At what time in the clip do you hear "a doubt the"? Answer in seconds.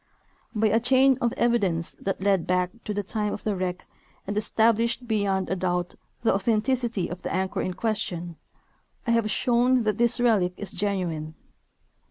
5.47-6.31